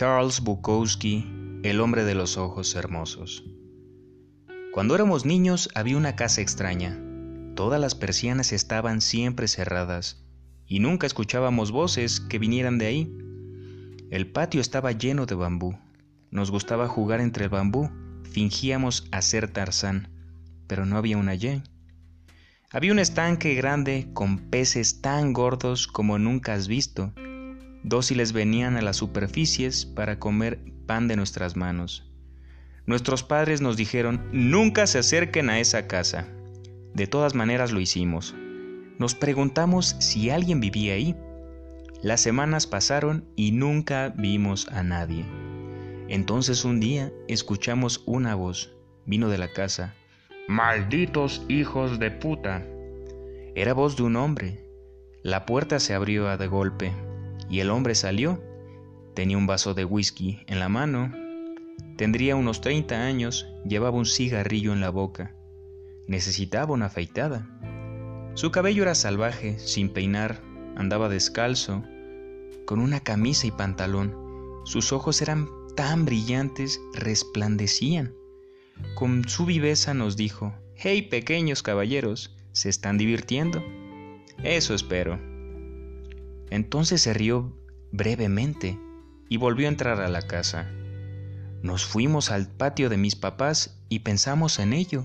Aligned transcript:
Charles 0.00 0.40
Bukowski, 0.40 1.26
el 1.62 1.78
hombre 1.78 2.04
de 2.04 2.14
los 2.14 2.38
ojos 2.38 2.74
hermosos. 2.74 3.44
Cuando 4.72 4.94
éramos 4.94 5.26
niños 5.26 5.68
había 5.74 5.98
una 5.98 6.16
casa 6.16 6.40
extraña. 6.40 6.98
Todas 7.54 7.78
las 7.78 7.94
persianas 7.94 8.54
estaban 8.54 9.02
siempre 9.02 9.46
cerradas 9.46 10.24
y 10.66 10.80
nunca 10.80 11.06
escuchábamos 11.06 11.70
voces 11.70 12.18
que 12.18 12.38
vinieran 12.38 12.78
de 12.78 12.86
ahí. 12.86 13.18
El 14.10 14.32
patio 14.32 14.62
estaba 14.62 14.92
lleno 14.92 15.26
de 15.26 15.34
bambú. 15.34 15.78
Nos 16.30 16.50
gustaba 16.50 16.88
jugar 16.88 17.20
entre 17.20 17.44
el 17.44 17.50
bambú. 17.50 17.90
Fingíamos 18.22 19.06
hacer 19.12 19.52
Tarzán, 19.52 20.08
pero 20.66 20.86
no 20.86 20.96
había 20.96 21.18
una 21.18 21.34
Y. 21.34 21.62
Había 22.70 22.92
un 22.92 23.00
estanque 23.00 23.54
grande 23.54 24.08
con 24.14 24.48
peces 24.48 25.02
tan 25.02 25.34
gordos 25.34 25.86
como 25.86 26.18
nunca 26.18 26.54
has 26.54 26.68
visto 26.68 27.12
dóciles 27.82 28.32
venían 28.32 28.76
a 28.76 28.82
las 28.82 28.96
superficies 28.96 29.86
para 29.86 30.18
comer 30.18 30.60
pan 30.86 31.08
de 31.08 31.16
nuestras 31.16 31.56
manos. 31.56 32.10
Nuestros 32.86 33.22
padres 33.22 33.60
nos 33.60 33.76
dijeron, 33.76 34.26
nunca 34.32 34.86
se 34.86 34.98
acerquen 34.98 35.50
a 35.50 35.60
esa 35.60 35.86
casa. 35.86 36.26
De 36.94 37.06
todas 37.06 37.34
maneras 37.34 37.70
lo 37.72 37.80
hicimos. 37.80 38.34
Nos 38.98 39.14
preguntamos 39.14 39.96
si 40.00 40.30
alguien 40.30 40.60
vivía 40.60 40.94
ahí. 40.94 41.16
Las 42.02 42.20
semanas 42.20 42.66
pasaron 42.66 43.24
y 43.36 43.52
nunca 43.52 44.12
vimos 44.16 44.68
a 44.68 44.82
nadie. 44.82 45.24
Entonces 46.08 46.64
un 46.64 46.80
día 46.80 47.12
escuchamos 47.28 48.02
una 48.06 48.34
voz. 48.34 48.74
Vino 49.06 49.28
de 49.28 49.38
la 49.38 49.52
casa. 49.52 49.94
Malditos 50.48 51.44
hijos 51.48 51.98
de 52.00 52.10
puta. 52.10 52.66
Era 53.54 53.72
voz 53.72 53.96
de 53.96 54.02
un 54.02 54.16
hombre. 54.16 54.64
La 55.22 55.46
puerta 55.46 55.78
se 55.78 55.94
abrió 55.94 56.36
de 56.36 56.46
golpe. 56.48 56.92
Y 57.50 57.60
el 57.60 57.70
hombre 57.70 57.94
salió. 57.94 58.42
Tenía 59.14 59.36
un 59.36 59.46
vaso 59.46 59.74
de 59.74 59.84
whisky 59.84 60.40
en 60.46 60.60
la 60.60 60.68
mano. 60.68 61.12
Tendría 61.96 62.36
unos 62.36 62.60
30 62.60 62.94
años, 62.94 63.46
llevaba 63.66 63.98
un 63.98 64.06
cigarrillo 64.06 64.72
en 64.72 64.80
la 64.80 64.90
boca. 64.90 65.34
Necesitaba 66.06 66.72
una 66.72 66.86
afeitada. 66.86 67.46
Su 68.34 68.50
cabello 68.50 68.84
era 68.84 68.94
salvaje, 68.94 69.58
sin 69.58 69.90
peinar, 69.90 70.40
andaba 70.76 71.08
descalzo, 71.08 71.82
con 72.64 72.78
una 72.78 73.00
camisa 73.00 73.46
y 73.46 73.50
pantalón. 73.50 74.14
Sus 74.64 74.92
ojos 74.92 75.20
eran 75.20 75.48
tan 75.74 76.04
brillantes, 76.04 76.80
resplandecían. 76.94 78.14
Con 78.94 79.28
su 79.28 79.44
viveza 79.44 79.92
nos 79.92 80.16
dijo, 80.16 80.54
Hey 80.76 81.02
pequeños 81.02 81.62
caballeros, 81.62 82.34
¿se 82.52 82.68
están 82.68 82.96
divirtiendo? 82.96 83.62
Eso 84.42 84.74
espero. 84.74 85.29
Entonces 86.50 87.00
se 87.00 87.14
rió 87.14 87.56
brevemente 87.92 88.78
y 89.28 89.36
volvió 89.36 89.66
a 89.66 89.70
entrar 89.70 90.00
a 90.00 90.08
la 90.08 90.22
casa. 90.22 90.68
Nos 91.62 91.84
fuimos 91.84 92.30
al 92.30 92.48
patio 92.48 92.88
de 92.88 92.96
mis 92.96 93.16
papás 93.16 93.80
y 93.88 94.00
pensamos 94.00 94.58
en 94.58 94.72
ello. 94.72 95.04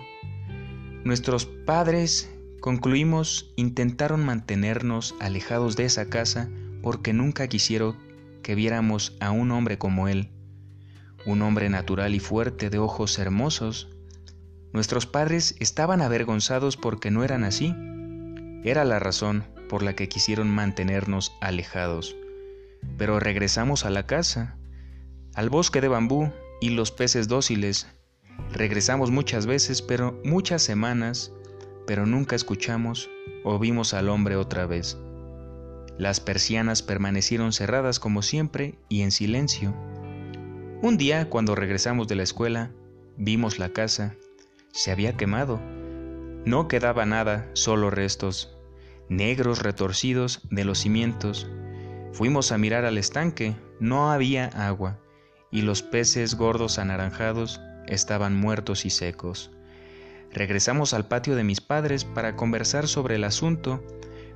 Nuestros 1.03 1.45
padres, 1.45 2.33
concluimos, 2.61 3.53
intentaron 3.55 4.25
mantenernos 4.25 5.13
alejados 5.19 5.75
de 5.75 5.85
esa 5.85 6.09
casa 6.09 6.49
porque 6.81 7.13
nunca 7.13 7.47
quisieron 7.47 7.95
que 8.41 8.55
viéramos 8.55 9.15
a 9.19 9.31
un 9.31 9.51
hombre 9.51 9.77
como 9.77 10.07
él, 10.07 10.29
un 11.25 11.41
hombre 11.41 11.69
natural 11.69 12.15
y 12.15 12.19
fuerte 12.19 12.69
de 12.69 12.79
ojos 12.79 13.19
hermosos. 13.19 13.89
Nuestros 14.71 15.05
padres 15.05 15.55
estaban 15.59 16.01
avergonzados 16.01 16.77
porque 16.77 17.11
no 17.11 17.23
eran 17.23 17.43
así. 17.43 17.75
Era 18.63 18.83
la 18.83 18.99
razón 18.99 19.43
por 19.67 19.83
la 19.83 19.95
que 19.95 20.09
quisieron 20.09 20.49
mantenernos 20.49 21.35
alejados. 21.41 22.15
Pero 22.97 23.19
regresamos 23.19 23.85
a 23.85 23.89
la 23.89 24.05
casa, 24.05 24.57
al 25.33 25.49
bosque 25.49 25.81
de 25.81 25.87
bambú 25.87 26.31
y 26.61 26.69
los 26.69 26.91
peces 26.91 27.27
dóciles. 27.27 27.87
Regresamos 28.51 29.11
muchas 29.11 29.45
veces, 29.45 29.81
pero 29.81 30.19
muchas 30.23 30.61
semanas, 30.61 31.31
pero 31.87 32.05
nunca 32.05 32.35
escuchamos 32.35 33.09
o 33.43 33.59
vimos 33.59 33.93
al 33.93 34.09
hombre 34.09 34.35
otra 34.35 34.65
vez. 34.65 34.97
Las 35.97 36.19
persianas 36.19 36.81
permanecieron 36.81 37.53
cerradas 37.53 37.99
como 37.99 38.21
siempre 38.21 38.77
y 38.89 39.01
en 39.01 39.11
silencio. 39.11 39.73
Un 40.81 40.97
día, 40.97 41.29
cuando 41.29 41.55
regresamos 41.55 42.07
de 42.07 42.15
la 42.15 42.23
escuela, 42.23 42.71
vimos 43.17 43.59
la 43.59 43.69
casa. 43.69 44.15
Se 44.71 44.91
había 44.91 45.15
quemado. 45.15 45.61
No 46.45 46.67
quedaba 46.67 47.05
nada, 47.05 47.49
solo 47.53 47.89
restos 47.89 48.54
negros 49.09 49.61
retorcidos 49.61 50.41
de 50.49 50.65
los 50.65 50.79
cimientos. 50.79 51.47
Fuimos 52.11 52.51
a 52.51 52.57
mirar 52.57 52.85
al 52.85 52.97
estanque, 52.97 53.55
no 53.79 54.11
había 54.11 54.47
agua, 54.47 54.99
y 55.51 55.61
los 55.61 55.81
peces 55.81 56.35
gordos 56.35 56.79
anaranjados 56.79 57.61
estaban 57.87 58.35
muertos 58.35 58.85
y 58.85 58.89
secos. 58.89 59.51
Regresamos 60.31 60.93
al 60.93 61.07
patio 61.07 61.35
de 61.35 61.43
mis 61.43 61.61
padres 61.61 62.03
para 62.03 62.35
conversar 62.35 62.87
sobre 62.87 63.15
el 63.15 63.23
asunto. 63.23 63.83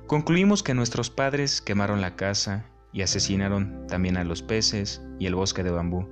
Concluimos 0.06 0.62
que 0.62 0.74
nuestros 0.74 1.10
padres 1.10 1.60
quemaron 1.60 2.00
la 2.00 2.16
casa 2.16 2.66
y 2.92 3.02
asesinaron 3.02 3.86
también 3.86 4.16
a 4.16 4.24
los 4.24 4.42
peces 4.42 5.02
y 5.18 5.26
el 5.26 5.34
bosque 5.34 5.62
de 5.62 5.70
bambú, 5.70 6.08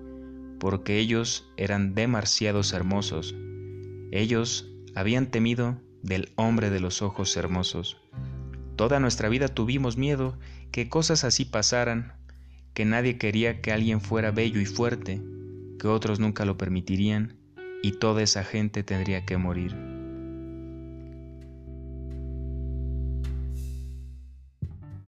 porque 0.60 0.98
ellos 0.98 1.50
eran 1.56 1.94
demasiados 1.94 2.72
hermosos. 2.72 3.34
Ellos 4.10 4.70
habían 4.94 5.30
temido 5.30 5.80
del 6.02 6.32
hombre 6.36 6.70
de 6.70 6.80
los 6.80 7.02
ojos 7.02 7.36
hermosos. 7.36 8.00
Toda 8.78 9.00
nuestra 9.00 9.28
vida 9.28 9.48
tuvimos 9.48 9.96
miedo 9.96 10.38
que 10.70 10.88
cosas 10.88 11.24
así 11.24 11.44
pasaran, 11.44 12.12
que 12.74 12.84
nadie 12.84 13.18
quería 13.18 13.60
que 13.60 13.72
alguien 13.72 14.00
fuera 14.00 14.30
bello 14.30 14.60
y 14.60 14.66
fuerte, 14.66 15.20
que 15.80 15.88
otros 15.88 16.20
nunca 16.20 16.44
lo 16.44 16.56
permitirían, 16.56 17.34
y 17.82 17.98
toda 17.98 18.22
esa 18.22 18.44
gente 18.44 18.84
tendría 18.84 19.26
que 19.26 19.36
morir. 19.36 19.97